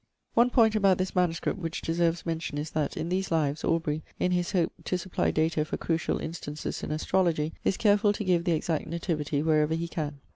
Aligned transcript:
One 0.33 0.49
point 0.49 0.73
about 0.73 0.97
this 0.97 1.13
MS. 1.15 1.39
which 1.45 1.81
deserves 1.83 2.25
mention 2.25 2.57
is 2.57 2.71
that, 2.71 2.97
in 2.97 3.09
these 3.09 3.29
lives, 3.29 3.63
Aubrey, 3.63 4.01
in 4.19 4.31
his 4.31 4.51
hope 4.53 4.73
to 4.85 4.97
supply 4.97 5.29
data 5.29 5.63
for 5.63 5.77
crucial 5.77 6.17
instances 6.17 6.81
in 6.81 6.89
astrology, 6.89 7.53
is 7.63 7.77
careful 7.77 8.11
to 8.13 8.23
give 8.23 8.43
the 8.45 8.53
exact 8.53 8.87
nativity 8.87 9.43
wherever 9.43 9.75
he 9.75 9.87
can. 9.87 10.19